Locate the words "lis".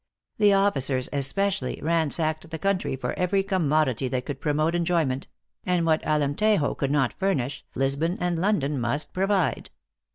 7.75-7.93